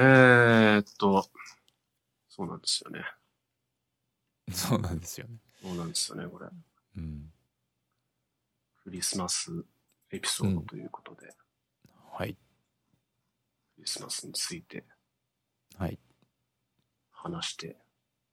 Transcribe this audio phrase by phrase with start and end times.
[0.00, 1.28] ーっと、
[2.28, 3.04] そうなんですよね。
[4.52, 5.38] そうなんですよね。
[5.60, 6.46] そうなんですよね、これ。
[6.96, 7.32] うん。
[8.84, 9.50] クリスマス
[10.12, 11.34] エピソードということで、
[12.12, 12.34] はい。
[13.74, 14.84] クリスマスについて
[15.76, 15.98] はい。
[17.10, 17.76] 話して。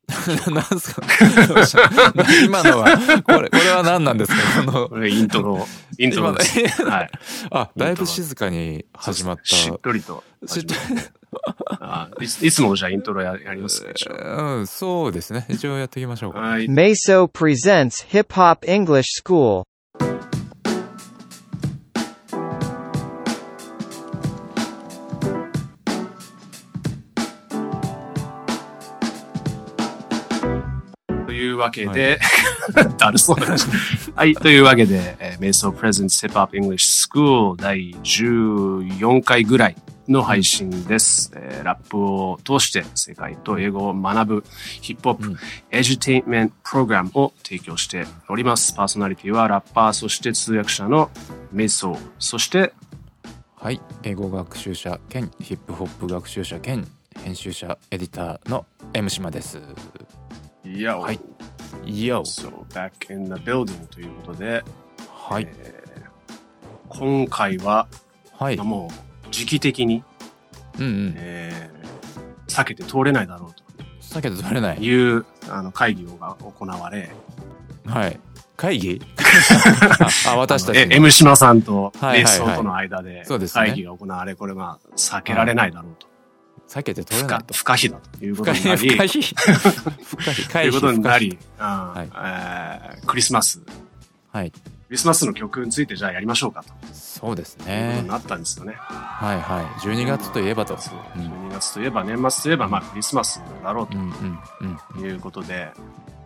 [0.52, 1.02] なんすか？
[2.46, 4.64] 今のは、これ、これは何なんですか？
[4.66, 5.66] このこ、れイントロ、
[5.98, 6.84] イントロです。
[6.84, 7.12] はい。
[7.52, 11.10] あ、だいぶ静かに始まっしっとりとしっと始まって。
[11.82, 13.92] あいついつもじゃあイントロややりますね。
[13.96, 14.24] 一応た。
[14.24, 15.46] うん、そうですね。
[15.50, 16.40] 一応やっていきましょうか。
[16.40, 16.68] はい。
[16.68, 19.64] Meso presents Hip Hop English School.
[31.66, 32.20] わけで、
[32.98, 33.68] だるそうな話。
[34.16, 34.34] はい。
[34.36, 39.76] というわけで、えー、瞑想プレゼンツ Hip Hop English School 第14回ぐらい
[40.08, 41.32] の配信です。
[41.36, 44.44] えーラップを通して世界と英語を学ぶ
[44.82, 45.38] ヒップホップ、うん
[45.72, 48.74] エデュテインメントプログラムを提供しております。
[48.74, 51.10] パーソナリティはラッパー、そして通訳者の
[51.54, 52.74] 瞑想、そして
[53.58, 53.82] はい。
[54.04, 56.88] 英語学習者兼ヒップホップ学習者兼
[57.24, 59.60] 編集者エディターの M 島です。
[60.64, 61.20] いやはい。
[61.84, 62.22] Yo!
[62.24, 64.64] So, back in the building ということで、
[65.12, 65.48] はい。
[65.50, 65.86] えー
[66.88, 67.88] 今回は、
[68.38, 68.58] はい。
[68.58, 70.04] まあもう時期的に、
[70.80, 71.14] うんうん。
[71.18, 71.76] えー
[72.48, 74.78] 避けて通れないだろう避けて取れない。
[74.78, 77.12] というあの会議が行われ、
[77.86, 78.20] はい。
[78.56, 79.02] 会議？
[80.26, 80.94] あ あ、私たちえの。
[80.94, 86.08] M 島さんとはいはいはい瞑想との間で会議が行われ、これは避けられないだろうと。
[86.68, 87.54] 避けて取れないと。
[87.54, 88.92] 不可避だということ不可になり、避。
[88.92, 90.04] 不可避。
[90.04, 90.52] 不可避。
[90.52, 93.62] ということにな不り、 うんはいえークリスマス、
[94.32, 94.52] はい。
[94.90, 98.08] リスマスの曲についてじゃあやりましょうかとそうですねに。
[98.08, 98.76] なったんですよね。
[98.78, 99.66] はいはい。
[99.80, 100.78] 12月といえばと。
[100.78, 104.80] そううん12月といえば、年末といえば、まあクリスマスだろううんうんうん。
[105.02, 105.72] ということで、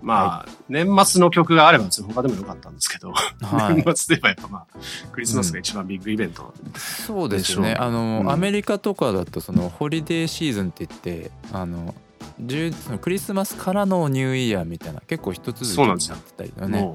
[0.02, 4.68] まあ、年末の曲があれば別に他でもよかったんですけど、はい年末といえばやっぱまあ、
[5.12, 6.54] クリスマスが一番ビッグイベント。
[6.78, 7.76] そうですよね。
[7.78, 11.94] あの、うんアメリカとかだとそのホリデーシーズンって言って、あの、
[12.42, 16.90] 10そのクリスマスからのニューイヤーみたいな結構一つずつになってたりだね。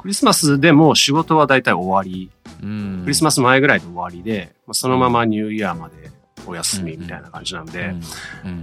[0.00, 2.30] クリスマスでも仕事は大体終わり、
[2.62, 3.00] うん。
[3.04, 6.10] クリスマス前ぐらいで終わりで、まあそのままニューイヤーまで
[6.46, 7.94] お休みみたいな感じなんで、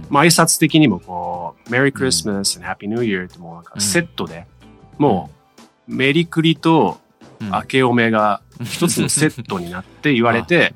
[0.08, 4.46] まあ挨拶的にもこう、メリークリスマス and Happy New Year ってもうなんかセットで、
[4.98, 5.30] も
[5.88, 7.00] う、メリクリと
[7.40, 7.50] うん。
[7.50, 10.74] 明けおめが一つのセットになって言われて、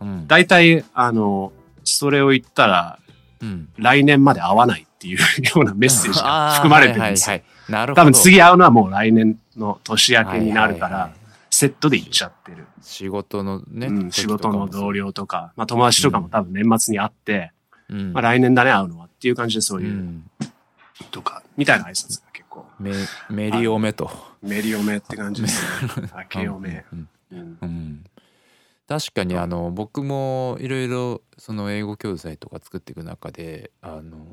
[0.00, 0.26] うん。
[0.26, 1.52] 大体、あの、
[1.84, 2.98] それを言ったら、
[3.40, 3.68] うん。
[3.78, 5.24] 来年まで会わないっていうよ
[5.62, 7.40] うなメッセージが含まれてるんですよ。
[7.70, 11.12] 多分次会うのはもう来年の年明けになるから
[11.60, 12.66] セットで行っちゃってる。
[12.80, 15.08] 仕事のね、うん、仕事の同僚。
[15.08, 17.52] 僚とか、まあ友達とかも多分年末に会って、
[17.90, 18.12] うん。
[18.14, 20.24] まあ来年だね会うのはっていう感じでそうういう、ん。
[21.10, 22.92] とか、みたいな挨拶が結構、メ
[23.28, 24.10] メリオメと。
[24.40, 25.62] メリオメって感じです
[26.00, 26.08] ね。
[26.16, 28.04] 明けうん。
[28.88, 34.26] 確かにあの僕もいろいろその英語教材とか作っていく中であの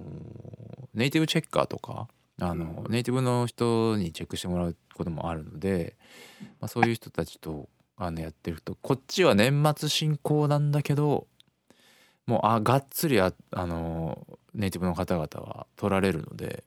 [0.95, 2.07] ネイティブチェッカーとか
[2.39, 5.95] あのネイティブの人にチェックしてもらうこともあるので、
[6.59, 11.27] まあ、そういう人たちとあのやってるとこっちは年末進行なんだけど
[12.27, 16.63] もうあがっつりああのネイティブの方々は取られるので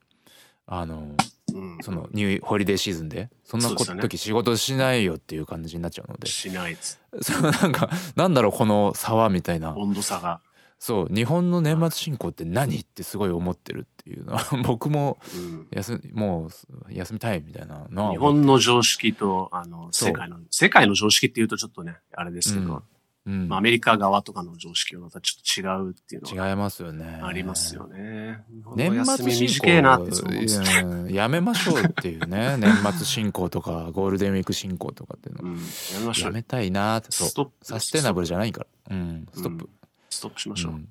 [0.66, 1.14] あの
[1.52, 7.00] うんそのニューホリデーシーズンでそんな時仕事しないよっていう感じになっちゃうのでしないです。
[7.22, 10.40] そうなんかなんだろうこの差はみたいな温度差が。
[10.82, 15.66] そう日本の年末進行って何ってすごい思ってるっていうのは 僕もうん。
[15.70, 22.82] 休もう休みたいみたいなのは日本の常識と、あの、世界の、世界の常識っていうとちょっとね、あれですけど、
[23.26, 23.46] うん。
[23.46, 27.20] まあ、アメリカ側とかの常識はまたちょっと違うっていうのは違いますよね。
[27.22, 28.42] ありますよね。
[28.74, 30.62] 年末進短いなってそうです。
[30.80, 30.88] よ。
[30.88, 35.50] うんやめましょうっていうね 年末進行とかゴールデンウィーク進行とかっていうの。
[35.50, 35.56] うん。
[35.58, 35.62] や
[36.00, 36.30] めましょう。
[36.30, 37.08] やめたいなって。
[37.10, 37.52] そう。
[37.60, 38.96] サステナブルじゃないから。
[38.96, 39.28] うん。
[39.34, 39.79] ストップ、うん
[40.10, 40.72] ストップしましょう。
[40.72, 40.88] うん。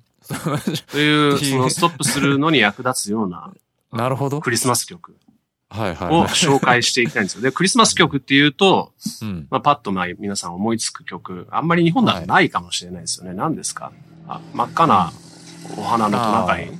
[0.90, 3.52] という、そのストップするのに役立つような
[3.92, 4.40] なるほど。
[4.40, 5.16] クリスマス曲
[5.68, 6.08] はいはい。
[6.08, 7.42] をはい紹介していきたいんですよ。
[7.42, 8.92] で、クリスマス曲っていうと、
[9.22, 9.46] うん。
[9.50, 13.34] まあ、パッとまあ皆さん思いつく曲、あんまり日本だとないかもしれないですよね。
[13.34, 13.92] 何ですか？
[14.28, 15.12] あ真っ赤な
[15.76, 16.70] お花のトナカイ。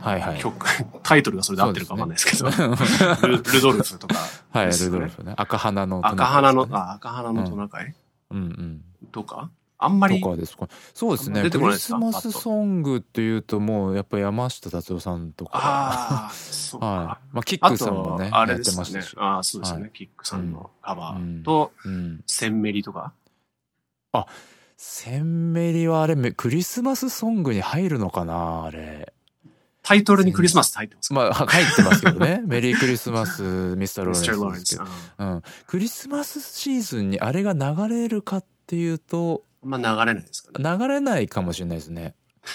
[0.00, 0.38] はいはい。
[0.40, 0.66] 曲、
[1.02, 2.76] タイトルがそれで合ってるかわかんないですけど、ね。
[3.22, 4.14] ルルドルフとか。
[4.50, 5.34] はい、ルドルフね。
[5.36, 7.94] 赤花のトナカイね、赤花の、あ、赤花のトナカイ、
[8.30, 8.84] うんうん。
[9.10, 9.50] とか？
[9.78, 10.68] あんまりとかですか？
[10.92, 11.48] そうですね。
[11.48, 15.50] クリスマスソングっていうともうやっぱり山下達郎さんとか。
[15.54, 16.86] ああ、そうか。
[16.86, 17.34] はい。
[17.34, 19.16] まあキッあクさんもと、ね、あやっれですよねてましたし。。
[19.18, 22.22] ああ、そうですよね、はキックさんのカバうんーと、うん。
[22.26, 23.12] センメリとか？
[24.76, 29.12] センメリはあれめクリスマスソングに入るのかなあれ
[29.82, 31.14] タイトルにクリスマスって入ってますか？
[31.14, 33.42] まあは入ってますけどね メリークリスマス
[33.76, 34.36] ミスターローレンス Mr.
[34.36, 34.90] ローレンスですけど。
[35.18, 40.78] うん、クリスマスシーズンにあれが流れるかっていうとあんま流れないですかね。
[40.78, 42.14] 流れないかもしれないですね。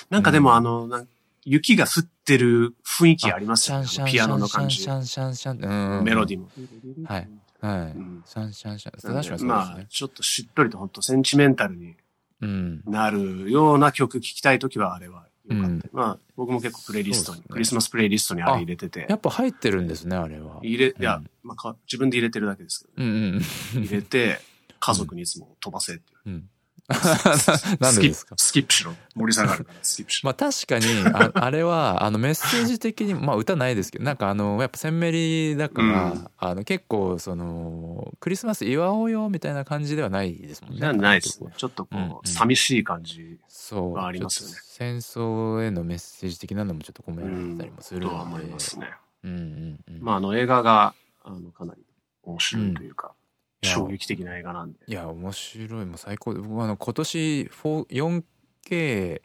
[0.10, 0.44] なんかでうん。
[0.46, 1.08] もあの、なん
[1.46, 3.88] 雪が降ってる雰囲気ありますよね。
[4.10, 4.78] ピアノの感じ。
[4.78, 4.90] シ。
[4.90, 6.50] ャンシャンシャンシャンメロディーも。
[7.06, 7.30] はい。
[7.60, 8.24] はい、うん。
[8.26, 8.92] シャンシャンシャン。
[8.92, 11.96] 確かにそうですね、まあ、ちょっとしっとりと本当センチメンタルに
[12.42, 12.82] うん。
[12.86, 15.68] なるような曲聴きたいときはあれはよかった。
[15.68, 15.82] うん。
[15.92, 19.06] まあ、僕も結構プレイリストに、クリスマスプレイリストにあれ入れてて。
[19.10, 20.60] や、っぱ入ってるんですねあれは。
[20.62, 23.42] 入れ、いやうん、まあか、自分で入れてるだけですけど、うん
[23.76, 23.84] うん。
[23.84, 24.40] 入れて、
[24.80, 26.04] 家族にいつも飛ばせって。
[26.26, 26.50] うん
[27.80, 28.36] なんでですか？
[28.38, 28.94] スキップしろ。
[29.16, 30.28] 盛り下がるから、スキップしろ。
[30.28, 40.78] まあ確かにあ あれはあのメッセージ的にまあ歌ないですけどなんかあのやっぱセンメリだから、うんあの結構そのクリスマス祝おうよみたいな感じではないですもんね。
[40.80, 41.52] じゃないですね。
[41.56, 48.90] ちょっとこう、うんうん寂しい感じそうはありますよね戦争へのメッセージ的なのもちょっと込められてたりもするので、とは思いますね。
[49.24, 50.94] うんうんうんまあ、あの映画が、
[51.24, 51.82] あの、かなり
[52.24, 53.14] 面白いというか、いや
[53.64, 54.80] 衝撃的な映画なんで。
[54.88, 55.86] いや面白い。
[55.86, 56.34] もう最高。
[56.34, 58.24] で僕はあの今年 4-
[58.70, 59.22] 4K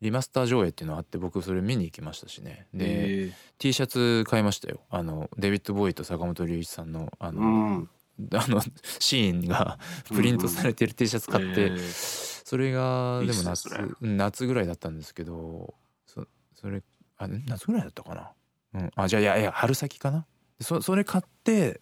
[0.00, 2.66] リマスター上映っていうのがあって僕それ見に行きましたしね。
[2.72, 3.24] で、え。
[3.26, 4.80] ー T シャツ買いましたよ。
[4.90, 7.88] あのデビッド・ボーイと坂本龍一さんのあの,、うん。
[8.34, 8.60] あの
[8.98, 9.78] シーンが
[10.08, 11.64] プリントされてる T シャツ買って、え。
[11.66, 15.72] ーそれがでも夏夏ぐらいだったんですけど
[16.04, 16.82] そそれ
[17.16, 18.32] あ夏ぐらいだったかな、
[18.74, 20.26] うん、あじゃあいやいや春先かな。
[20.60, 21.80] そそれ買って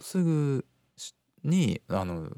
[0.00, 0.64] すぐ
[1.44, 2.28] にあの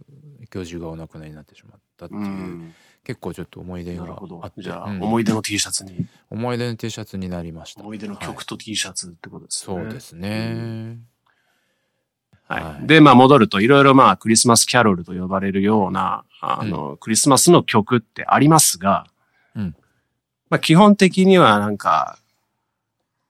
[0.50, 2.74] 教授がお亡くなりになってしまったっていう、うん。
[3.04, 4.50] 結構ちょっと思い出があっ。
[4.52, 5.02] てじゃあ、うん。
[5.02, 7.80] 思い出の T シャツに、思い出の T シャツになりました。
[7.80, 9.84] 思い出のはい曲と T シャツってことですよね。
[9.84, 10.98] そうですね、
[12.46, 12.62] はい。
[12.62, 12.86] はい。
[12.86, 19.06] で、まあ戻ると、いろいろまあクリスマスキャロルと呼ばれるような、あの、クリスマスの曲ってありますが、
[19.56, 19.76] うん。
[20.50, 22.18] まあ基本的にはなんか、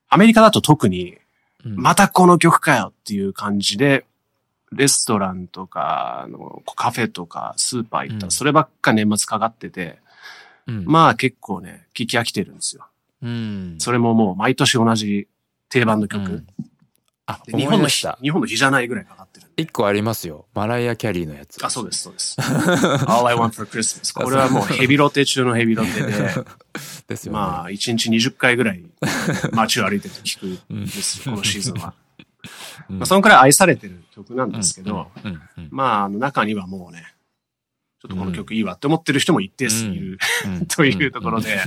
[0.08, 1.16] アメリカだと特に、
[1.64, 1.76] うん。
[1.76, 4.04] またこの曲かよっていう感じで、
[4.72, 9.98] レストランとか、あのカフェとかスーパー行ったうんら、そればっか年末かかってて、
[10.66, 12.86] うんまあ結構ね、聞き飽きてるんですよ。
[13.22, 15.28] うんそれももう毎年同じ
[15.69, 16.24] 定番の曲。
[16.24, 16.46] うん
[17.24, 19.46] あで日本の日日本の日じゃないぐらいかかってる。
[19.56, 22.36] 一個ありますよマライア・キャリーのやつあ、そうです、そうです。
[23.06, 24.12] All I Want for Christmas。
[24.12, 26.12] これはもうヘビロテ中のヘビロテで、
[27.06, 28.82] ですよね、まあ、1日20回ぐらい
[29.52, 31.94] 街を歩いてると聞くんですよ、このシーズンは。
[32.91, 32.99] うん。
[32.99, 35.09] まあ、そのくらい愛されてる曲なんですけど、
[35.71, 37.05] まあ、中にはもうね、
[38.00, 40.19] ちょっとこの曲いいわって思ってる人も一定数いる。
[40.47, 40.67] うん。
[40.67, 41.62] というところで。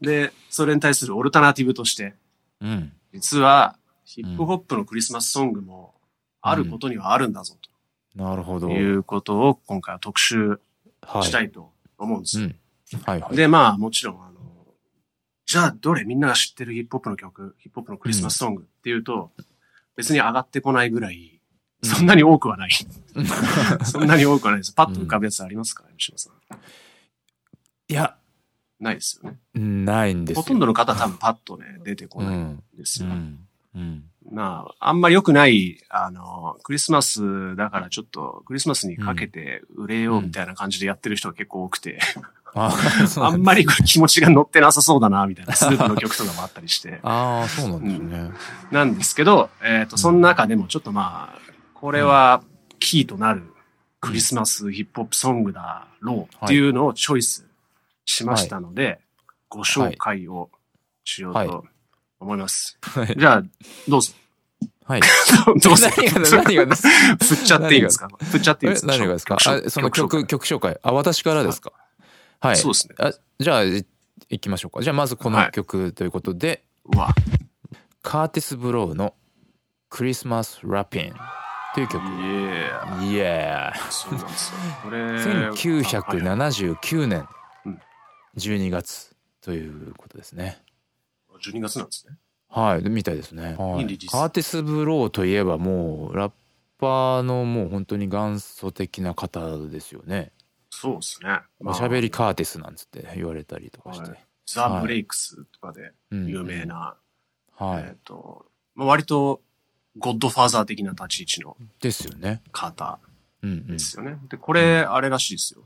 [0.00, 2.14] で、それに対するオルタナティブとして、
[2.60, 2.92] うん。
[3.12, 5.94] 実はヒップホップのクリスマスソングも
[6.42, 7.56] あることにはあるんだぞ
[8.14, 8.68] なるほど。
[8.68, 10.60] ということを今回は特集
[11.02, 12.40] はいしたいと思うんです。
[12.40, 12.46] よ。
[12.46, 12.56] うん。
[13.04, 13.36] はいはい。
[13.36, 14.34] で、まあもちろん、あの、
[15.46, 19.32] じゃあどれみんなが知ってるヒップホップの曲、ヒップホップのクリスマスソングっていうと、
[19.96, 21.40] 別に上がってこないぐらい、
[21.82, 22.70] そんなに多くはない。
[23.84, 24.72] そんなに多くはないです。
[24.72, 26.34] パッと浮かぶやつありますか、吉野さん。
[27.88, 28.16] いや
[28.80, 29.38] ないですよね。
[29.54, 33.08] ないんですよほとんどの方は多分パッとね、出てこないんですよ。
[33.08, 41.98] うんうんまあ、あんまり良くない、あの、クリスマスだからちょっと、クリスマスにかけて売れようみたいな感じでやってる人が結構多くて、
[42.54, 42.72] あ
[43.20, 47.00] あんまりこれ気持ちが乗ってなさそうだな、みたいなスープの曲とかもあったりして。
[47.04, 48.30] ああそうなんですね、
[48.70, 51.38] なんですけど、えっ、と、その中でもちょっとまあ、
[51.74, 52.42] これは
[52.78, 53.52] キーとなる
[54.00, 57.46] クリスマスヒップホップソングだろうっていうのをチョイス
[58.04, 59.00] しましたので、
[59.48, 60.50] ご紹介を
[61.04, 61.64] しようはいと
[62.20, 62.78] 思います。
[62.82, 63.14] はい。
[63.18, 63.42] じゃあ、
[63.88, 64.12] どうぞ。
[64.86, 65.00] はい。
[65.62, 65.86] どうぞ。
[65.96, 66.88] 何が何がです
[67.36, 68.08] 振っちゃっていいですか？
[68.30, 68.92] 振っちゃっていいえですか？
[68.92, 69.34] 何がですか？
[69.36, 70.78] 紹あその曲曲紹介。
[70.82, 71.72] あ私からですか？
[72.44, 72.56] はい。
[72.56, 72.94] そうですね。
[72.98, 73.86] あじゃあい
[74.28, 74.82] 行きましょうか。
[74.82, 77.14] じゃあまずこの曲ということで、うわ、
[78.02, 79.14] カーティス・ブローの
[79.88, 81.14] 「クリスマス・ラッピン」
[81.74, 82.02] という曲。
[82.04, 84.58] いやイエそうなんですよ。
[84.82, 87.26] これ、ー1979年
[87.64, 87.80] うん。
[88.36, 90.62] 12月ということですね。
[91.40, 92.18] 12月なんですね。
[92.48, 92.82] はい。
[92.90, 93.82] みたいですね、はい。
[93.82, 94.12] いいリリース。
[94.12, 96.32] カーティス・ブローといえばもうラッ
[96.78, 100.32] パーのもう本当に元祖的な方ですよね
[100.80, 101.40] そうですね。
[101.60, 104.24] おしゃべりカーティスなんつって言われたりとかして、はい。
[104.46, 106.26] ザ・ブレイクスとかでうん。
[106.26, 106.96] 有名な、
[107.56, 109.40] はい、えっ、と、まあ、割と
[109.98, 112.42] ゴッドファーザー的な立ち位置のですよね。
[112.52, 112.98] 方
[113.42, 114.18] ですよね。
[114.28, 115.62] で、これ、あれらしいですよ。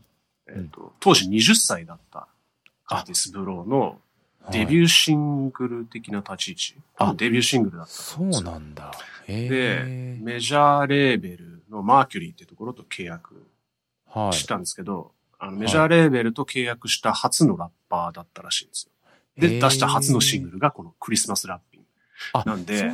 [0.48, 2.28] えっ、と、当時20歳だった
[2.84, 3.98] カーティス・ブローの
[4.50, 6.74] デビューシングル的な立ち位置。
[6.96, 7.14] あ。
[7.16, 8.92] デビューシングルだったとそうなんだ。
[9.26, 13.46] へでえ、メジャーレーベルのマーキュリーってところと契約
[14.08, 18.92] はいしたんですけど、あのメジャーレーベルと契約した初のラッパーだったらしいんですよ。
[19.36, 21.86] で、出した初のシングルがこのクリスマスラッピング。
[22.32, 22.90] あ、なんで。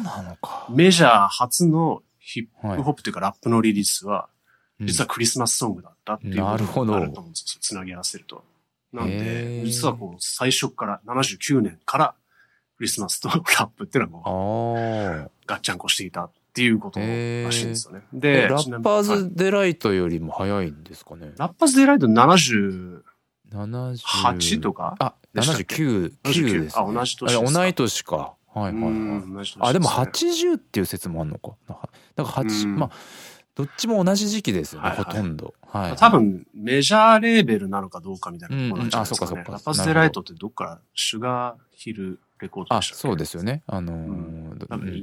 [0.71, 7.61] メジャー初のヒッはいプホップというかラップのリリースは、うん実はクリスマスソングだったっていうなるほどがあると思うんですよ。
[7.62, 8.44] つなぎ合わせると。
[8.92, 12.14] なんへで、ー実はこう、最初から、79年から、
[12.76, 15.30] クリスマスとラップっていうのはもう。
[15.47, 18.03] ガッチャンコしていたっていうことらしいんですよね。
[18.15, 21.33] えで、ラッパーはいズデライトよりも早いんですかね？
[21.37, 23.03] ラッパーズデライト78
[23.53, 26.83] 78とかあ、でしたっけ？79、9です、ね。
[26.83, 28.17] あ同じ年です同い年か。
[28.17, 29.47] はいはい、うはい。
[29.59, 31.55] あ、でもすね80っていう説もあるのか。
[31.69, 31.77] な
[32.15, 32.91] だから8、うんまあ、
[33.57, 35.55] どっちも同じ時期ですよね、ほとんど。
[35.67, 35.97] はい。
[35.97, 43.00] 多分、メジャーレーベルなのかどうかみたいなところなんじゃないですか、ねうんうんあそうかそうかラッパーズデライトってどっから、シュガーヒルレコードあ、でしたっけ？
[43.00, 43.62] そうですよね。
[43.67, 44.95] あのーうん多分、うん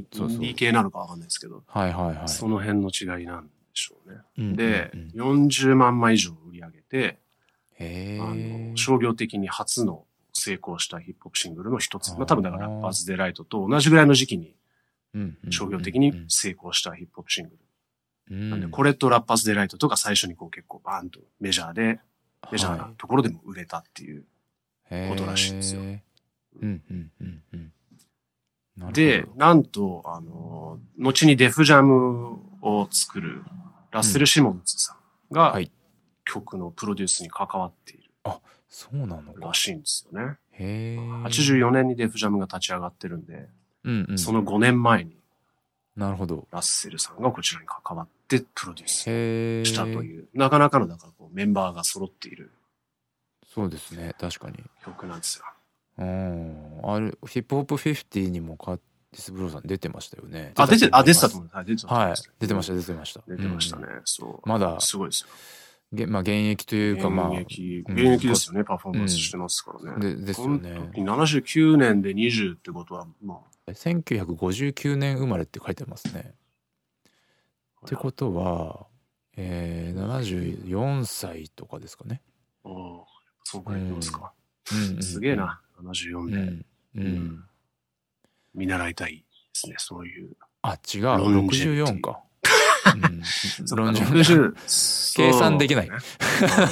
[0.43, 2.29] イン系なのかわかんないですけど、はいはいはい。
[2.29, 4.17] その辺の違いなんでしょうね。
[4.37, 7.19] うんでうんうん、40万枚以上売り上げて、
[7.79, 8.77] へあえの、。
[8.77, 12.13] 商業的に初の成功したヒップホップシングルの一つ。
[12.15, 14.55] まあ多分だからラッパーズデライトと同じぐらいの時期に
[15.49, 17.55] 商業的に成功したヒップホップシングル。
[17.55, 17.61] うん
[18.49, 21.99] なんで、これとラッパーズデライトとか最初にこう結構バーンとメジャーで、
[22.51, 24.19] メジャーなところでも売れたっていう。
[24.89, 25.99] はいことらしいんですよへー
[26.59, 28.93] うんうんうんうん。
[28.93, 33.43] で、なんと、あの、後にデフジャムを作る
[33.91, 35.71] ラッセル・シモンズさんがはい
[36.25, 38.09] 曲のプロデュースに関わっている
[38.69, 40.37] そうなのからしいんですよね。
[40.51, 40.97] へえ。
[40.97, 43.49] 84年にデフジャムが立ち上がってるんで、
[43.83, 44.17] うんうん。
[44.17, 45.17] その5年前に
[45.97, 46.47] なるほど。
[46.51, 49.69] ラッセルさんがこちらに関わってプロデュース。
[49.69, 52.51] したという、なかなかのだからこうメンバーが揃っている
[53.53, 54.63] そうですね、確かに。
[54.85, 55.45] 曲なんですよ。
[56.01, 56.79] うん。
[56.83, 60.53] あれ、ヒップホップ50にもカーティス・ブローさん出てましたよね。
[60.55, 61.55] あ、出て、あ、出てたと思思う。
[61.55, 62.31] はい、出てたと思はいます。
[62.39, 63.23] 出てました、出てました。
[63.27, 64.01] 出てましたねうん。
[64.05, 64.49] そう。
[64.49, 65.29] まだすごいですよ。
[65.93, 70.15] げまあ、現役というか、まあ、現役、うん現役ですよね、パフォーマンスしてますからね。
[70.15, 70.89] でですよこのね。
[70.93, 76.33] 時79年で20ってことは、ま1959年生まれって書いてますね。
[77.81, 77.85] あ。
[77.85, 78.87] ってことは、
[79.35, 82.21] えー、74歳とかですかね。
[82.63, 82.71] ああ、
[83.43, 84.31] そうか、言ってますか。
[84.71, 86.45] うんうんすげえな、74う年。
[86.45, 86.65] ん。
[86.95, 87.43] うん。
[88.53, 89.23] 見習いたいで
[89.53, 90.29] すね、そういう。
[90.61, 91.01] あ、違う。
[91.03, 92.19] ロンジェ64か。
[92.95, 96.01] うんそっかロンジェ60計算できないそうね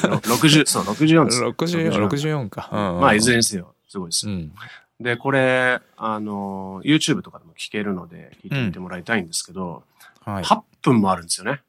[0.03, 1.43] うん60、そう、64です。
[1.45, 2.69] 64、64か。
[2.71, 4.31] うんうんまあ、いずれにせよ、すごいですう。
[4.31, 4.51] ん。
[4.99, 9.83] で、これ、あの、YouTube とかでも聞けるので、聞いてみてもらいたいんですけど、
[10.25, 10.43] はい。
[10.43, 11.61] 8分もあるんですよね。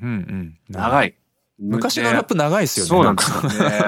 [0.00, 0.58] うんうん。
[0.68, 0.72] い。
[0.72, 1.14] 長い。
[1.58, 2.88] 昔のラップ長いですよね。
[2.88, 3.78] そうなんですよね。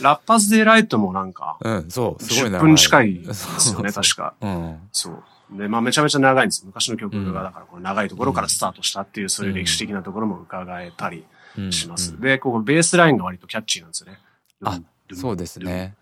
[0.00, 2.60] ラッパーズデイライトもなんか、うん、そう、すごい10長い。
[2.62, 4.34] 分近いですよね、確か。
[4.40, 4.78] うん。
[4.92, 5.22] そう。
[5.58, 6.64] で、まあめちゃめちゃ長いんです。
[6.64, 11.24] 昔の曲うんが、だからこの長いところからスタートしたっていう、そういう歴史的なところも伺えたり
[11.58, 12.12] うんします。
[12.12, 14.18] うんで、ここベースラインが割とキャッチーなんですよね。
[14.64, 14.80] あ
[15.12, 15.60] そうです。
[15.60, 15.94] ね。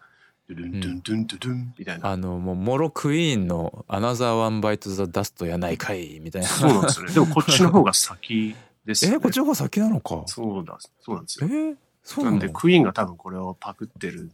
[0.49, 2.09] ドゥルンドゥンドゥンドゥンドゥンみたいな。
[2.11, 6.49] あの、もう、モロクイーンのアナザーワンバイトザダストやないかい、みたいな。
[6.49, 7.13] そうなんですよね。
[7.13, 9.17] でもこっちの方が先ですよね。
[9.19, 10.23] え、こっちの方が先なのか。
[10.27, 11.77] そうだ、そうなんですえよ。
[12.03, 12.41] そうなんの？
[12.41, 14.31] なでクイーンが多分これをパクってる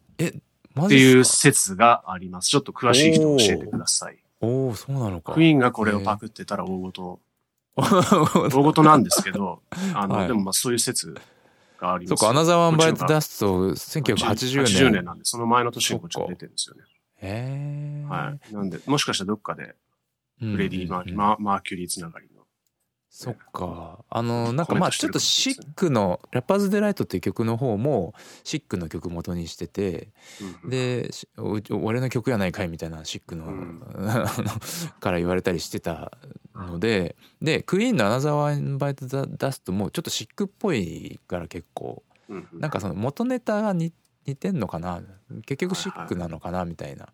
[0.74, 2.48] マっていう説があります。
[2.48, 4.16] ちょっと詳しい人教えてください。
[4.16, 5.34] かおおそうなのか。
[5.34, 7.20] クイーンがこれをパクってたら大事、
[7.76, 9.62] 大事なんですけど、
[9.94, 11.14] あの、はいでもまあそういう説
[11.78, 12.20] があります。
[12.20, 14.92] そっか、アナザーワンバイトダススト1980 80年。
[14.92, 16.82] 年なんで、その前の年にこっちが出てるんですよね。
[17.20, 18.06] へえ。
[18.08, 18.54] はい。
[18.54, 19.74] なんで、もしかしたらどっかで、
[20.40, 22.37] うんフレディ・マーキュリーつながりの。
[23.10, 24.04] そっか。
[24.10, 30.08] あの、なんかまあちょっと Chicの、 Rapper's Delight っていう曲の方も、 Chicの曲元にしてて、
[30.62, 31.10] うん、で、
[31.70, 33.82] 俺の曲やないかいみたいな Chicの、うん
[35.00, 36.12] から言われたりしてた
[36.54, 43.90] ので、で、クイーンの Another One Bites the Dust もちょっと Chicっぽいから結構、うんうんなんかその元ネタが似
[44.26, 45.00] 似てんのかな
[45.46, 47.08] 結局シックなのかなみたいな、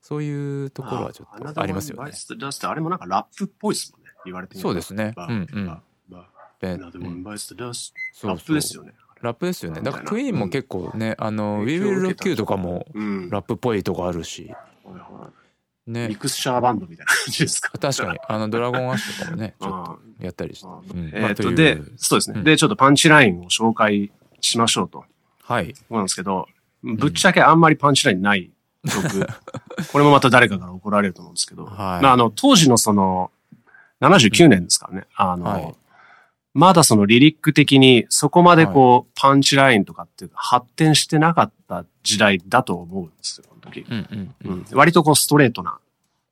[0.00, 2.12] そういうところはちょっとありますよね。
[2.62, 4.05] あれもなんかラップっぽいですもんね。
[4.26, 5.12] 言われてみればそうですね。
[5.16, 5.46] バうん
[6.56, 8.92] ラップですよね。
[9.22, 9.80] ラップですよね。
[9.82, 13.30] だからクイーンも結構ね、あの、We Will 受 Rock You とかもうん。
[13.30, 14.52] ラップっぽいとこあるし、
[15.86, 16.16] ねミ。
[16.16, 17.70] クスチャーバンドみたいな感じですか？
[17.78, 19.84] 確かに、あの、ドラゴンアッシュとかもね、 ちょっあ
[20.18, 20.68] とやったりして。
[21.12, 22.38] えっと、で、そうですね。
[22.38, 25.04] うんで、ちょっとパンチラインを紹介しましょうと。
[25.42, 25.74] はい。
[25.74, 26.46] そうなんですけど、
[26.82, 28.50] ぶっちゃけあんまりパンチラインない
[28.88, 29.26] 曲。
[29.92, 33.30] これもまた誰かから怒られると思うんですけど、はいまあ、あの、当時のその、
[34.00, 35.06] 79年ですからね。
[35.16, 35.74] あの、はい
[36.56, 43.84] まだそのリリック的にそこまでこう、パンチラインとかっていうか発展してなかった時代だと思うんですよ、この時。
[43.86, 44.54] うんうんう。
[44.54, 45.78] うんん、割とこうストレートな。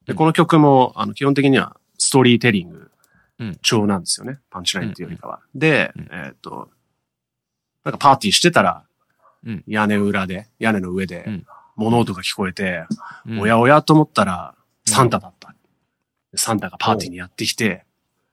[0.07, 2.91] で、うんこの曲も、あの、基本的にはストーリーテリング
[3.39, 4.39] うん調なんですよね。
[4.49, 5.41] パンチラインっていうよりかは。
[5.55, 6.71] でうん、えっ、と、
[7.85, 8.83] なんかパーティーしてたら、
[9.45, 12.87] うん屋根裏で、屋根の上でうん、物音が聞こえて、
[13.27, 14.55] うんおやおやと思ったら、
[14.87, 15.54] サンタだった。
[16.37, 17.85] サンタがパーティーにやってきて、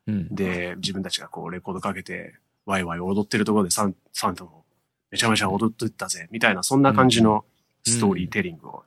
[0.07, 0.35] うん。
[0.35, 4.63] で、自分たちがこうレコードかけて、ワイワイ踊ってるところでサンサンタも
[5.11, 7.43] めちゃめちゃ踊ってったぜ、みたいな、そんな感じの
[7.85, 8.83] ストーリーテリングを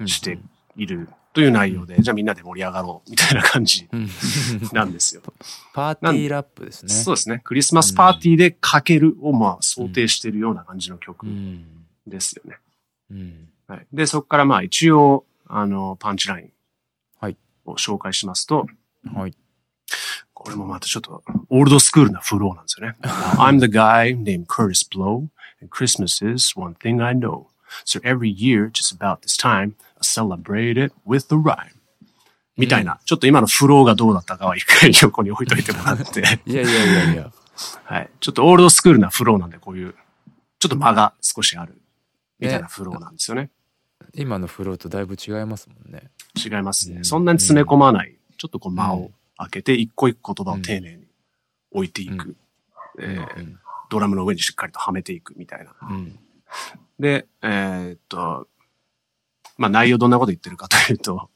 [0.00, 0.38] うんして
[0.76, 4.08] いるという内容で、じゃあみんなで盛り上がろう、みたいな感じうん。
[4.72, 5.22] なんですよ。
[5.72, 6.92] パーティーラップですね。
[6.92, 7.40] そうですね。
[7.44, 11.64] クリスマスパーティーでかけるをまあ想定しているような感じの曲うん。
[12.06, 12.58] ですよね。
[13.10, 13.48] うん。
[13.66, 13.86] はい。
[13.92, 16.53] で、そこからまあ一応、あの、パンチラインはい
[17.64, 18.66] を紹介しますと、
[19.14, 19.34] はい。
[20.32, 22.96] これもまたちょっと、オールドスクールなフローなんですよね。
[23.38, 25.28] I'm the guy named Curtis Blow,
[25.60, 27.46] and Christmas is one thing I know.
[27.84, 31.74] So every year, just about this time, I celebrate it with the rhyme.
[32.56, 37.32] みたいな、ちょっと今のフローがどうだったかは一回横に置いといてもらって、 いやいやいやいや。
[37.84, 38.10] はい。
[38.20, 39.94] ちょっとオールドスクールなフローなんで、こういう、
[40.58, 41.80] ちょっと間が少しある、
[42.38, 43.50] みたいなフローなんですよね。
[44.14, 46.10] 今のフローとだいぶ違いますもんね。
[46.36, 46.98] 違いますね。
[46.98, 48.16] うんそんなに詰め込まない。
[48.36, 51.04] ちょっとこう間を開けて、一個一個言葉を丁寧に
[51.72, 52.36] 置いていく。
[53.90, 55.72] ドラムの上にしっかりとはめていくみたいな。
[55.88, 56.18] うん。
[56.98, 58.48] で、えーっと、
[59.56, 61.30] まあ内容どんなこと言ってるかというと、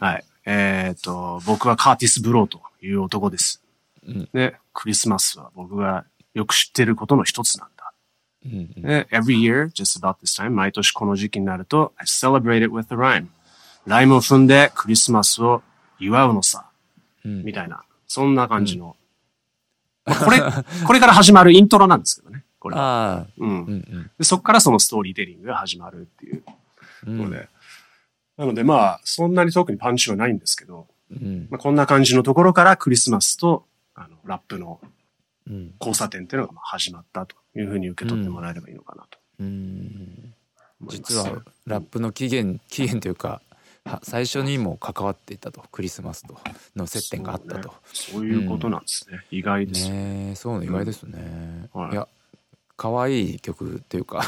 [0.00, 0.24] はい。
[0.46, 3.62] えーっと、僕はカーティス・ブローという男です。
[4.06, 4.28] うん。
[4.32, 7.68] で、クリスマスは僕がよく知ってることの一つなん
[9.10, 13.26] every year, just about this time, 毎年この時期になると、I celebrate it with a rhyme.
[13.86, 15.62] ライムを踏んでクリスマスを
[15.98, 16.66] 祝うのさ。
[17.24, 17.44] うん。
[17.44, 18.96] みたいな、そんな感じの。
[20.04, 20.40] まあこれ、
[20.86, 22.44] これから始まるイントロなんですけどね。
[22.58, 22.82] これは。
[22.82, 23.26] ああ。
[23.36, 24.10] うん。
[24.18, 24.24] で。
[24.24, 26.42] そこからそのストーリーテリングが始まるっていう
[27.06, 27.48] うんので。
[28.36, 31.48] なのでまあ、そんなに特にパンチはないんですけど、うん。
[31.50, 34.93] まあ、こんな感じのところからクリスマスと、あの、ラップのうん。
[35.80, 39.18] 交差点っていうのがまあ始まったというふうに受け取ってもらえればいいのかなと。
[39.40, 40.34] うん。
[40.88, 43.40] 実はラップの起源起源というか
[43.84, 45.62] は最初にも関わっていたと。
[45.70, 46.38] クリスマスと
[46.74, 47.74] の接点があったと。
[47.92, 49.24] そう,、そういうことなんですね。
[49.30, 49.94] 意外ですよ。
[49.94, 50.30] ね。
[50.32, 51.92] えそうね意外ですね、はい。
[51.92, 52.08] いや
[52.76, 54.22] 可愛い曲っていうか。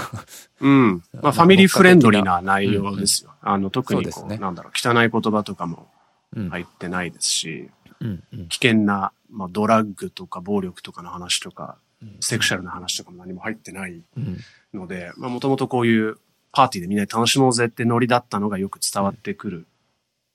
[0.61, 1.02] うん。
[1.20, 3.33] まあ、ファミリーフレンドリーな内容ですよ。
[3.40, 4.38] あの、特にこう、そうですね。
[4.40, 5.88] なんだろう、汚い言葉とかも
[6.37, 6.50] うん。
[6.50, 11.76] 入ってないですし、うんうん危険な、まあ、ドラッグとか暴力とかの話とか、
[12.20, 14.38] セクシャルな話とかも何も入ってないうん。
[14.74, 16.18] ので、まあ、もともとこういう
[16.52, 19.66] パーティーでみんなで楽しもうぜってノリだったのがよく伝わってくる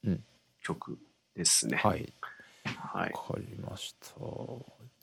[0.06, 0.24] うん。
[0.64, 0.98] 曲
[1.36, 1.78] ですね。
[1.78, 2.12] はい。
[2.66, 3.12] はい。
[3.14, 4.16] わかりました。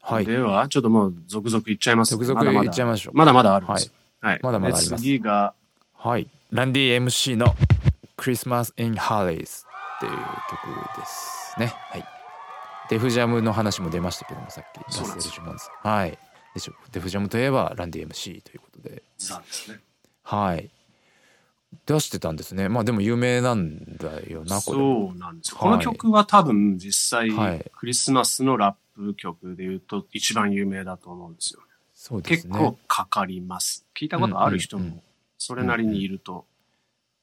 [0.03, 0.27] はい。
[0.27, 2.11] では、ちょっともう続々いっちゃいます。
[2.17, 3.17] 続々いっちゃいましょう。
[3.17, 3.87] まだまだあるんです。
[3.87, 3.93] よ。
[4.21, 4.41] はい。
[4.43, 5.03] まだまだありでます。
[5.03, 5.55] 次が、
[5.95, 6.27] はい。
[6.51, 7.55] ランディ MC の
[8.17, 11.67] 「Christmas in Harleys」っていう曲ですね。
[11.91, 12.18] はい
[12.91, 14.79] デフジャムの話も出ましたけどもさっき。
[15.87, 16.19] はい
[16.55, 19.03] でしょデフジャムといえばランディ MC ということで。
[19.19, 19.81] ザですね。
[20.23, 20.71] はい。
[21.87, 22.69] 出してたんですね。
[22.69, 24.79] まあでも有名なんだよなこれ。
[24.79, 25.53] そうなんです。
[25.53, 25.59] よ。
[25.59, 25.71] はい。
[25.71, 27.71] この曲は多分実際、はい。
[27.77, 31.61] クリスマスのラップ曲で言うと一番有名だと思うんですよ。
[31.95, 32.53] そうですね。
[32.53, 33.87] 結構かかります。
[33.95, 35.03] 聞いたことある人も
[35.37, 36.47] それなりにいると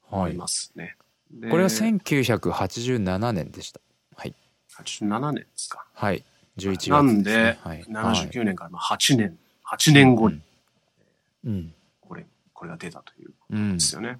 [0.10, 0.96] 思はいいますね。
[1.32, 3.86] でこれは1987年でしたはい
[4.78, 5.86] 87年ですか。
[5.94, 6.24] はい。
[6.58, 9.38] 11月ね、なんで、はい、79年からまあ8年、
[9.70, 10.42] 8年後に
[11.46, 11.74] うん。
[12.02, 14.20] これ、これが出たといううんですよね。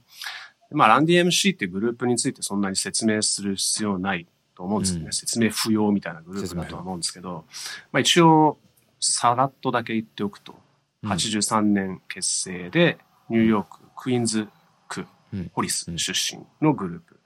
[0.72, 5.06] まあ、ランディ MC っていうグループについてそんなに説明する必要ないと思うんですよね。
[5.06, 5.14] うん。
[5.14, 7.46] 説明不要みたいなグループだとは思うんですけど、
[7.92, 8.58] まあ一応、
[9.00, 10.56] さらっとだけ言っておくと、
[11.04, 11.12] うん。
[11.12, 12.98] 83年結成で、
[13.30, 14.48] ニューヨーク、クイーンズ
[14.88, 17.20] 区うん、ポリス出身のグループ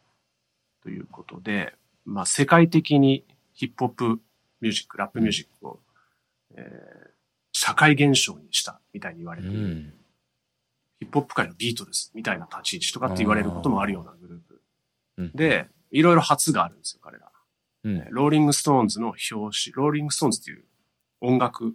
[0.83, 4.21] ということで、まあ世界的にヒップホップ
[4.61, 5.79] ミュージック、ラップミュージックを、
[6.55, 7.09] えー
[7.51, 9.93] 社会現象にしたみたいに言われるん
[10.99, 14.61] ヒップホップ界のビートルズみたいな立ち位置とかって言われることもあるようなグループ。
[15.17, 17.31] うんで、いろいろ初があるんですよ、彼ら。
[17.83, 20.63] うんローリングストーンズの表紙、ローリングストーンズっていう
[21.21, 21.73] 音楽、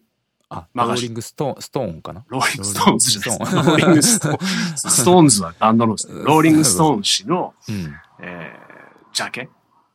[0.49, 2.25] あマガジンローリングストーンストーンかな？
[2.29, 4.39] ローリングストーンズじゃないですロローリングストーン
[4.77, 4.91] ズ。
[4.91, 6.23] ストーンズはバンドのですね。
[6.25, 9.51] ローリングストーン誌の、うんえー、ジャケ、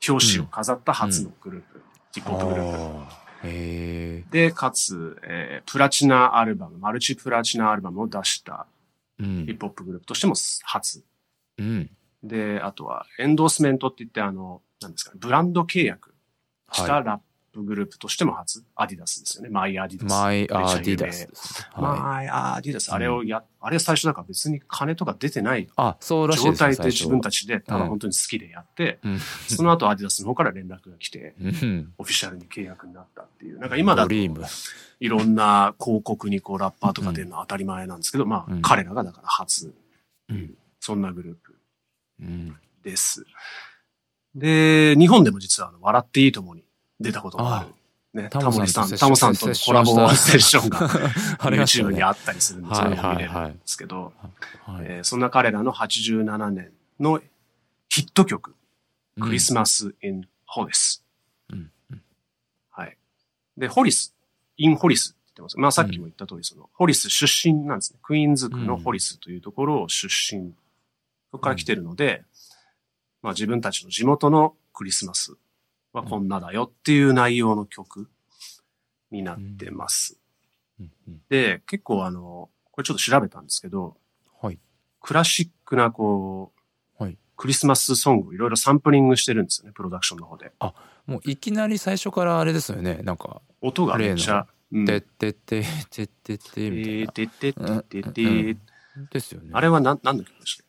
[0.07, 1.81] 表紙を飾った初のグループ、
[2.13, 2.77] ヒップホップグループ。
[2.77, 4.29] あー。
[4.31, 8.67] で、かつ、えー、プラチナアルバム、マルチプラチナアルバムを出した
[9.19, 9.45] うん。
[9.45, 11.03] ヒップホップグループとしても初。
[11.57, 11.89] うん。
[12.23, 16.13] で、あとは、エンドースメントって言って、あの、なんですかね、ブランド契約
[16.71, 17.19] したはラッ
[17.51, 19.49] プグループとしても初、アディダスですよね。
[19.49, 21.27] My Adidas。My Adidas。
[21.75, 22.91] マイアディダス。
[22.93, 26.53] あれをや、あれ最初だから別に金とか出てないあ、そうらしい状。
[26.53, 27.41] 態で自分たち。
[27.41, 29.19] ちで、ただ本当に好きでやって、うん。
[29.19, 31.93] その後アディダスの方から連絡が来て、うん。
[31.97, 33.59] オフィシャルに契約になったっていう。
[33.59, 34.13] なんか今だと。
[34.13, 39.73] いろんな広告にこうラッパーとか出るのは当たり前なんですけど、まあ、うん彼らがだから初、
[40.27, 41.55] うんそんなグループ
[42.21, 42.55] うん。
[42.83, 43.25] です。
[44.35, 46.63] で、日本でも実はあの、笑っていいともに
[46.99, 47.69] 出たことがある。
[48.13, 50.89] ね、タタモリさん、タモさんとのコラボセッションが
[51.39, 54.13] YouTube ねにあったりするんで、それも見れるんですけど、
[55.03, 57.21] そんな彼らの87年の
[57.87, 58.55] ヒット曲、
[59.21, 61.03] クリスマス・イン・ホリス。
[61.51, 61.71] うん
[62.71, 62.97] はい。
[63.57, 64.15] で、ホリス、
[64.57, 65.59] イン・ホリスって言ってます。
[65.59, 67.99] まあさっきも言った通り、その、ホリス出身なんですね。
[68.01, 70.53] クイーンズ区のホリスというところを出身、
[71.31, 72.23] そこから来てるので、
[73.21, 75.35] まあ自分たちの地元のクリスマス
[75.93, 78.09] はこんなだよっていう内容の曲
[79.11, 80.19] になってます。
[80.79, 83.97] うんうんで、結構あの、これちょっと調べたんですけど、
[84.41, 84.59] はい。
[85.01, 86.53] クラシックなこ
[86.99, 90.51] う、はいクリスマスソングをいろいろサンプリングしてるんですよね、プロダクションの方で。
[91.07, 92.95] もういきなり最初からあれですよね。
[93.03, 97.11] なんか、音がめっちゃ、うんてってって、てってって、みたいな。
[97.13, 99.51] ててててててうんですよね。
[99.53, 100.68] あれは何、何の曲でしたっけ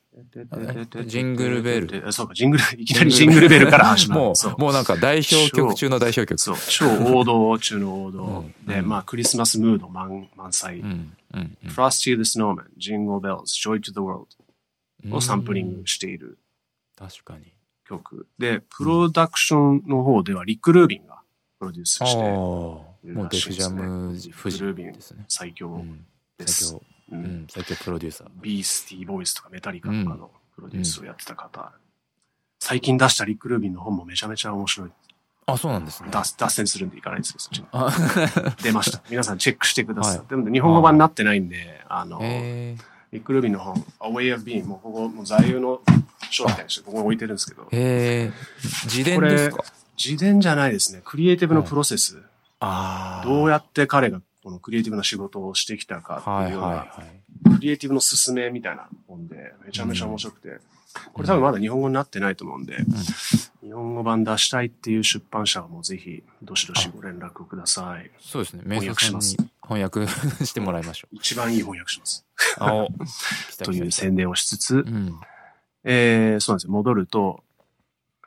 [1.07, 2.12] ジングルベル。
[2.12, 4.20] そうか、ジングル、いきなりジングルベルから始まる。
[4.20, 6.38] もう、もうなんか代表曲中の代表曲。
[6.38, 8.44] そう、超王道中の王道。
[8.66, 10.83] で、まあ、クリスマスムード満満載。
[11.68, 14.27] Frosty the Snowman, Jingle Bells, Joy to the World
[15.14, 16.38] をサンプリングしている
[16.96, 17.53] 確かに。
[17.88, 18.27] 曲。
[18.38, 21.20] で、プロダクションの方ではリック・ルービンが
[21.59, 22.09] プロデュースああ。
[22.09, 25.25] して、もうデフジャム富士ルービンですね。
[25.29, 25.85] 最強。
[26.37, 26.70] です。
[26.70, 28.29] 最強、ううんん、最強プロデューサー。
[28.40, 31.73] ビースティーボーイズとかメタリカとかのプロデュースをやってた方。
[32.59, 34.90] 最近出したリック・ルービンの本もめちゃめちゃ面白い。
[35.46, 36.11] あ、そうなんですね。
[36.12, 39.03] 脱脱線するんでいかないんですけど、そっちにあ 出ました。
[39.11, 40.18] 皆さんチェックしてください。
[40.18, 42.77] はいでも日本語版になってないんで、あの、え
[43.12, 45.81] リック・ルービンの本、A Way of Being、もうここ、もう座右の
[46.31, 49.64] 書みたいにして、ここに置いてるんですけどー、、えー、自伝ですか？
[50.03, 51.03] 自伝じゃないですね。
[51.05, 52.23] クリエイティブのプロセス。
[52.61, 53.27] ああ。
[53.27, 57.55] どうやって彼がこのクリエイティブな仕事をしてきたかってはいいうような、はいはい。
[57.57, 60.59] クリエイティブの進めみたいな本で、めちゃめちゃ面白くて、
[61.12, 62.76] これ多分まだ日本語になってないと思うんで、
[63.62, 68.11] 日本語版出したいっていう出版社はもうぜひ、どしどしご連絡ください。
[68.20, 68.62] そうですね。
[68.64, 70.07] 翻訳しますに翻訳
[70.44, 71.16] してもらいましょう。
[71.16, 72.26] 一番いい翻訳します。
[73.62, 75.20] というう宣伝をしつつ、うん。
[75.85, 76.72] えー、そうなんですよ。
[76.72, 77.44] 戻ると、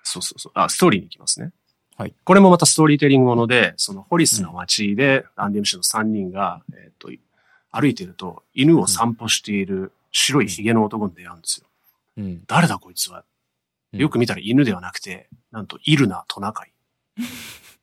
[0.03, 0.51] そうそうそう。
[0.55, 1.51] あ、ストーリーに行きますね。
[1.97, 2.13] はい。
[2.23, 7.09] これもまたストーリーテリングもので、そのホリスの街で、アンディムシの3人が、えっ、と、
[7.71, 11.67] 歩いてると、犬を散歩している白い髭の男に出会うんですよ。
[12.17, 12.43] うん。
[12.47, 13.23] 誰だこいつは。
[13.91, 16.71] よく見たら犬ではなくて、なんとイルナトナカイ。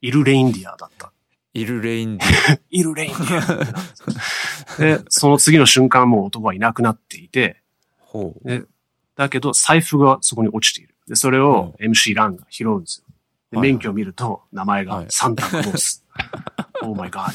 [0.01, 1.13] イルレインディアだった。
[1.55, 7.61] イルレインディ イルレインディアでその次の瞬間もう男はいなくなっていて、
[7.99, 8.49] ほう。
[8.49, 8.65] で、
[9.17, 10.95] だけど財布がそこに落ちている。
[11.07, 13.10] で、それを MC ランが拾うんですよ。
[13.51, 16.05] で、免許を見ると名前がはいサンタクロース。
[16.83, 17.33] oh my god.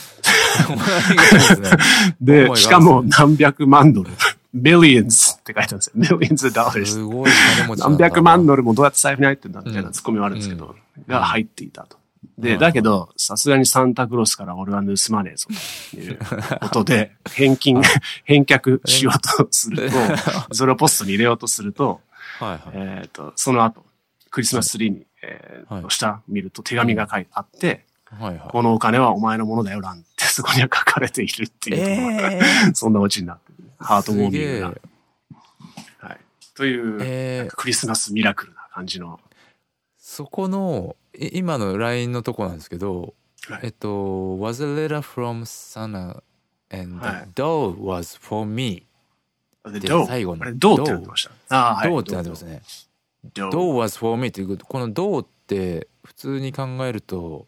[0.71, 1.78] お前が
[2.21, 2.49] で。
[2.49, 4.12] Oh しかも何百万ドル。
[4.56, 6.19] millions って書いてあるんですよ。
[6.19, 6.86] millions of dollars.
[6.86, 10.75] すごい金持ちなん何だ百万ドルもどうやって財布に入ってんだみたいなうんツッコミはあるんですけど、う
[11.10, 11.97] が入っていたと。
[12.38, 15.47] で、はいだけど、さすがにサンタクロースから俺は盗まねえぞ
[15.91, 16.19] という
[16.62, 17.82] ことで、 返金、
[18.23, 19.97] 返却しようとすると、
[20.54, 22.01] それをポストに入れようとすると。
[22.73, 23.86] えっ、と、その後、
[24.30, 28.49] クリスマスツリーに、えーはい下見ると手紙が書いてあって、はいはい。
[28.49, 32.41] このお金はお前のものだよ、ランってそこには書かれているっていうところが、え
[32.73, 33.69] そんなオチになってる。
[33.79, 36.05] ハートウォーミングなす。
[36.05, 36.19] はい。
[36.53, 39.19] という、えークリスマスミラクルな感じの。
[39.97, 43.15] そこのい今の LINE のとこなんですけど、
[43.49, 46.21] はいえっと「was a letter from Sana
[46.71, 48.85] and はい the dough was for me
[49.65, 51.55] で、でどう最後のどうってなってました。
[51.55, 51.89] ああ、」はい。
[51.89, 52.61] どうってなってますね
[53.33, 57.47] 「どう？do was for me」っていうこの「do」って普通に考えると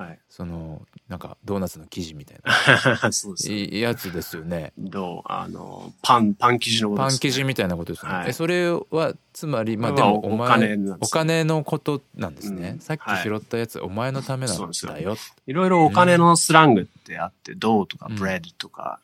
[0.00, 0.18] はい。
[0.30, 3.52] そのなんかドーナツの生地みたいな そうです。
[3.52, 5.22] いやつですよねどう？
[5.26, 7.18] あの、パン、パン生地のことです、パンね。
[7.18, 19.00] 生地みたいなことですよね、はいえそれはつまりまあでもお前お金のことなんですね、うんさっき拾ったやつ、お前のためなんそうですよだよいろいろお金のスラングってあって、 dough とかうん bread とか、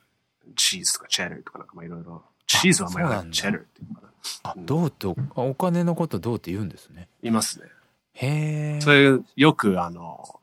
[0.54, 2.22] cheese とか cheddar とかなんかまあいろいろ。
[2.46, 3.32] cheese はあまり言わない。
[3.32, 4.08] cheddar っていうのかな。
[4.42, 7.08] あ dough ってお金のこと dough って言うんですね。
[7.22, 7.66] いますね。
[8.14, 10.40] へえそれよくあの、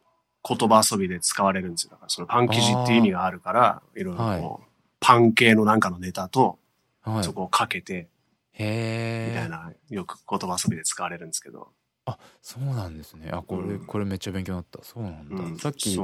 [0.48, 1.92] 言葉遊びで使われるんですよ。
[1.92, 4.04] だからそのパン生地って意味があるから、い。
[4.04, 4.68] ろいろこう、
[5.00, 6.60] パン系のなんかのネタと、
[7.02, 7.24] はい。
[7.24, 8.10] そこをかけて、
[8.54, 11.70] みたへえいな、よく言葉遊びで使われるんですけど、
[12.06, 13.30] あそうなんですね。
[13.32, 13.86] あこれ、うん。
[13.86, 14.80] これめっちゃ勉強になった。
[14.84, 15.58] そうなんだ、うん。
[15.58, 15.98] さっき。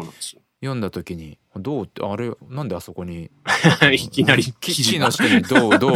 [0.62, 3.32] 読んだ時に「どう?」ってあれなんであそこに？
[3.94, 5.08] いきなりキ記事が。
[5.08, 5.96] ッチンの下に「どうどう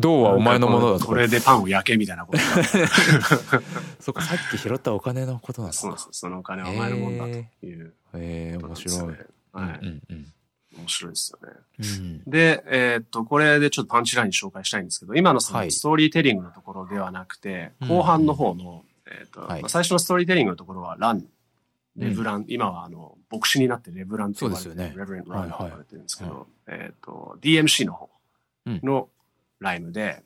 [0.00, 3.62] どうはお前のものだ」とこれでパンを焼けみたいなことが
[4.00, 6.08] そっかさっき拾ったお金のことなのかそうです。
[6.12, 7.30] そのお金はお前のもんだと。
[7.66, 9.18] いうえー、面白い、ね。
[9.52, 9.78] はい。
[9.82, 10.32] うんうん
[10.78, 11.54] 面白いですよね。
[11.80, 12.30] うん。
[12.30, 15.66] で、えーっと、これでちょっとパンチライン紹介したいんですけど、今のそはい。
[15.66, 17.88] のストーリーテリングのところではなくて、うん。
[17.88, 21.28] 後半の方の、えーっと、はいまあ最初のストーリーテリングのところはラン、うん
[21.98, 28.08] レブラン、今はあの、牧師になってレブランって呼ばれてる、ねレブランランとはいはい呼ばれてるんですけど、えーっと、DMC の方
[28.66, 29.08] の
[29.58, 30.22] ライムで、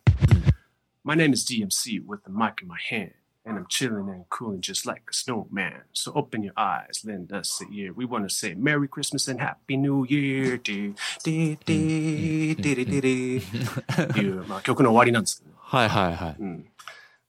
[1.05, 3.13] My name is DMC with the mic in my hand.
[3.45, 5.83] And I'm chilling and cooling just like a snowman.
[5.93, 7.93] So open your eyes, lend us a ear.
[7.93, 10.59] We want to say Merry Christmas and Happy New Year.
[10.59, 10.95] ってい
[14.29, 16.69] う、まあ、曲の終わりなんですけど、ねはいはいはいうん。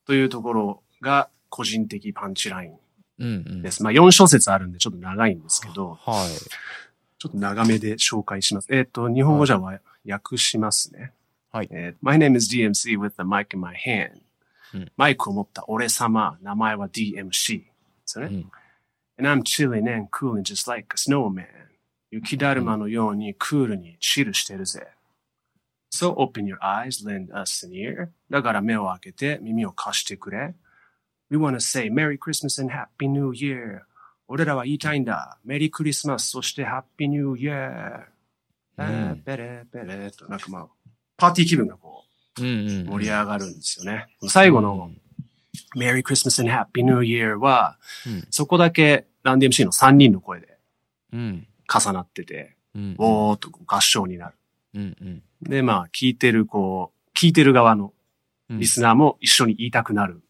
[0.06, 2.80] というところが個人的パンチライン
[3.20, 3.84] うんうんです。
[3.84, 6.30] まあ4小節あるんでちょっと長いんですけど、はい
[7.20, 8.68] ちょっと長めで紹介します。
[8.70, 11.14] えっ、と、日本語じゃわ訳しますね。
[11.52, 14.20] はいえー My name is DMC with the mic in my hand.
[14.74, 17.66] うんマイクを持った俺様、名前は DMC で
[18.06, 18.36] すよね。
[18.36, 18.52] うん
[19.24, 21.46] And I'm chilling and cooling just like a snowman.
[22.10, 24.88] 雪だるまのようにクールにチルしてるぜ。
[25.94, 28.10] So open your eyes, lend us an ear.
[28.32, 30.56] だから目を開けて耳を貸してくれ。
[31.30, 33.82] We wanna say Merry Christmas and Happy New Year.
[34.28, 35.38] 俺らは言いたいんだ。
[35.44, 38.06] メリークリスマス、そして Happy New Year.
[38.78, 39.22] うん。
[39.26, 40.12] ペレペレ。
[40.12, 40.68] と、なんかまあ、
[41.18, 42.04] パーティー気分がこ
[42.38, 44.08] う盛り上がるんですよね。
[44.28, 44.92] 最後の
[45.76, 48.28] Merry Christmas and Happy New Year は、うん。
[48.30, 50.58] そこだけランディ MC の3人の声で
[51.14, 51.48] うん。
[51.72, 52.96] 重なってて、うん。
[52.98, 54.36] おーっと合唱になる。
[54.76, 55.24] うんうん。
[55.44, 57.94] で、まあ、聞いてる、こう、聞いてる側の
[58.50, 58.60] うん。
[58.60, 60.23] リスナーも一緒に言いたくなる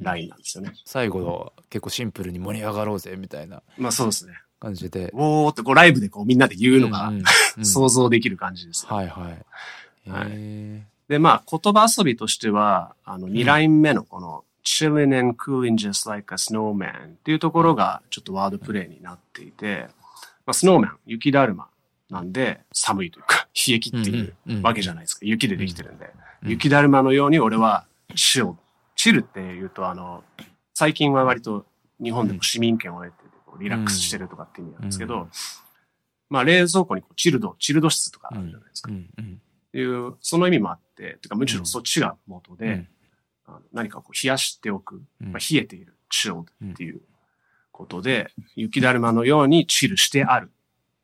[0.00, 0.72] ラインなんですよね。
[0.84, 4.34] 最後は結構シンプルに盛り上がろうぜみたいなまあそうですね。
[4.60, 7.24] 感じでおーっとこうライブでこうみんなで言うのがんん
[7.58, 8.94] うん想像できる感じですよ。
[8.94, 9.30] はいは
[10.06, 19.88] いはいへで、まあ、言葉遊びとしては、あの、2ライン目のこの、chilling and cooling just like a snowman っていうところが、ちょっとワードプレイになっていて、
[20.46, 21.66] まあ、スノーマン、雪だるま
[22.08, 25.20] なんで、寒いというか、冷え切っているうんうんうんわけじゃないですか。
[25.22, 26.06] 雪でできてるんで。
[26.06, 27.84] うん雪だるまのように俺は、
[28.16, 28.54] チル。
[28.96, 30.24] チルって言うと、あの、
[30.74, 31.66] 最近は割と
[32.02, 33.22] 日本でも市民権を得て、
[33.58, 35.30] リラックスしてるとかって意味なんですけど、うん。
[36.30, 38.90] まあ、冷蔵庫にこうチルド、チルド室とかあるじゃないですか。
[38.90, 42.88] うんうんっていう、その意味もあって、てかむしろそっちが元で、うん。
[43.46, 45.32] あの何かこう冷やしておく、うん。
[45.32, 47.00] まあ、冷えている、chilled っていう
[47.70, 50.50] ことで、雪だるまのようにチルしてある。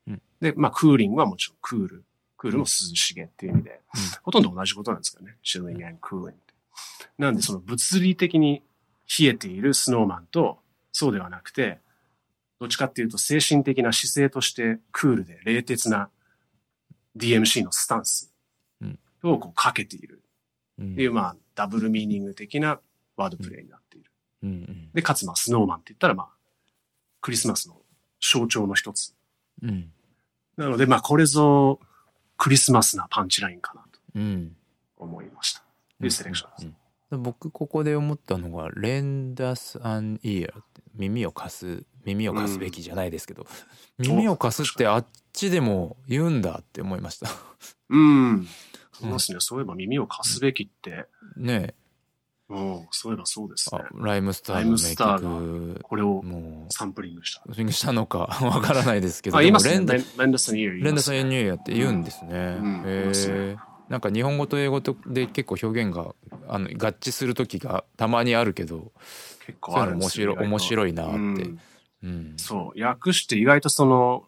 [0.07, 0.21] うん。
[0.39, 2.03] で、まあ、クーリングはもちろんクール。
[2.37, 3.81] クールも涼しげっていう意味で、
[4.21, 5.35] ほとんど同じことなんですけどね。
[5.43, 6.48] chilling and cooling って。
[7.17, 8.63] なんで、その物理的に
[9.19, 10.59] 冷えているスノーマンと、
[10.91, 11.79] そうではなくて、
[12.59, 16.09] どっちかっていうと精神的な姿勢としてクールで冷徹な
[17.17, 18.33] DMC のスタンス
[18.81, 20.21] うんをこうかけている
[20.77, 22.79] うんっていう、まあ、ダブルミーニング的な
[23.15, 24.11] ワードプレイになっている。
[24.93, 26.27] で、かつ、まあ、スノーマンって言ったら、まあ、
[27.21, 27.81] クリスマスの
[28.21, 29.13] 象徴の一つ。
[29.61, 29.91] うん
[30.57, 31.79] なので、まあ、これぞ
[32.35, 34.55] クリスマスなパンチラインかなとうん
[34.97, 35.63] 思いました。
[35.99, 36.65] というセレクションです。
[36.65, 36.75] うん
[37.11, 43.47] 僕ここで思ったのが「lend us an ear」って耳を貸す耳を貸すべきじゃないですけど、
[43.97, 47.27] 耳を貸すってあっちでも言うんだって思いました
[47.89, 48.47] うん。
[49.01, 49.39] いますね。
[49.39, 51.73] そういえば耳を貸すべきって、ね
[52.49, 53.81] うん、そういえばそうですね。
[53.95, 56.23] ライムスターの名曲これを
[56.69, 57.53] サンプリングした。
[57.53, 59.73] スイングしたのか わからないですけどあ、言いますね。
[59.73, 60.83] レンレンレンダスンイヤー。
[60.83, 61.41] レンダさんエニー。
[61.41, 62.57] ューやって言うんですね。
[62.59, 63.57] うんへえ。
[63.89, 66.15] なんか日本語と英語とで結構表現が
[66.47, 68.91] あの合致する時がたまにあるけど、
[69.45, 71.59] 結構ある面白い面白いなってうん
[72.01, 72.81] うん、そう。
[72.81, 74.23] 訳して意外とその、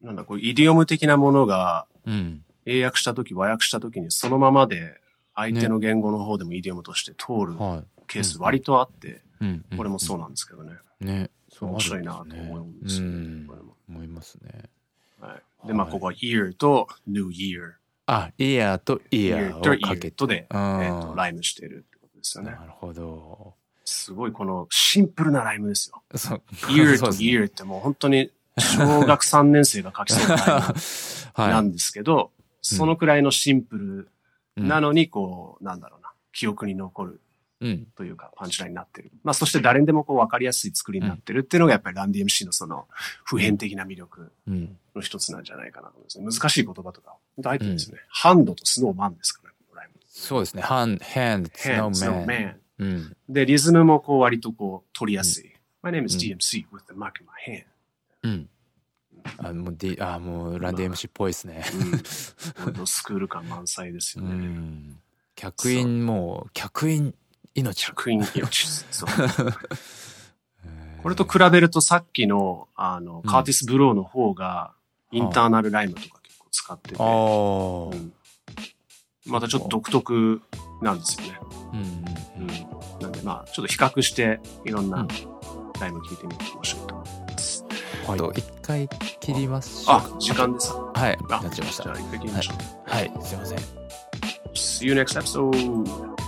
[0.00, 5.00] なんだ、こう、イディオム的なものがうん、英訳したとき、和訳したときにそのままで
[5.34, 9.44] 相手の言語の方でもイディオムとして通るはケース割とあって、い。
[9.44, 10.72] うん、これもそうなんですけどね。
[11.00, 13.46] ね、そう面白いなと思うんですよね。
[13.88, 14.70] 思いますね。
[15.20, 17.74] はい、で、まあ、はいここは ear と new year。
[18.12, 20.10] あ、イヤーとイヤーをかけて。
[20.10, 22.64] とで、えうんーとライムしてるってことですよねな。
[22.64, 23.54] るほど。
[23.84, 26.02] すごいこのシンプルなライムですよ。
[26.16, 26.42] そう。
[26.70, 30.74] ear とそうですね year ってもう本当に小学3年生が書きそうなライム
[31.34, 31.50] はい。
[31.50, 34.08] なんですけど、そのくらいのシンプル
[34.56, 37.20] うんなのに、こう、なんだろうな、記憶に残るうん。
[37.96, 39.10] というか、パンチラインになってる。
[39.22, 42.88] まあ、そして誰にでもこう分かりやすい作りになってるっていうのが、やっぱりランディ MC のその、
[43.24, 44.76] 普遍的な魅力うん。
[44.94, 46.24] の一つなんじゃないかなと思いますね。
[46.24, 48.02] 難しい言葉とか、本当入ってるんですよね。
[48.08, 49.56] ハンドとスノーマンですからね。
[50.12, 50.62] そうですね。
[50.62, 52.60] hand, hand, ヘン、スノー.マン。
[52.78, 53.16] うん。
[53.28, 55.50] で、リズムもこう割とこう取りやすい。
[55.82, 57.64] My name is うん DMC with the mic in my hand.
[58.22, 58.48] うん。
[59.38, 61.62] あ、もう、D、あ、もう、ランディ MC っぽいですね。
[62.58, 62.64] うん。
[62.64, 64.34] 本当スクール感満載ですうよね。
[64.34, 64.98] ん。
[65.36, 67.14] 客員もう、客員
[67.54, 67.86] 命。
[67.86, 68.66] 客員命。
[68.90, 69.08] そう。
[71.02, 74.72] これと比べるとさっきの、あの、カーティス・ブローの方が、
[75.12, 77.94] インターナルライムとか結構使ってて、ああ。
[77.94, 78.12] うん
[79.26, 80.40] またちょっと独特
[80.82, 81.38] なんですよね。
[81.72, 82.46] うんうん。
[83.00, 85.06] なんでまあ、ちょっと比較して、いろんうんな
[85.80, 87.64] ライム聞いてみて面白いと思います。
[88.06, 88.18] はい。
[88.18, 88.88] と一回
[89.20, 89.94] 切りましょう。
[89.96, 90.72] あ、時間です。
[90.72, 91.18] はい。
[91.30, 91.82] あなっちゃいました。
[91.84, 92.90] じゃあ、一回切りましょう。
[92.90, 93.12] はい。
[93.22, 93.58] すいません。
[94.54, 96.19] See you next episode!